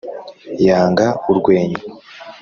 [0.65, 1.79] Yanga urwenya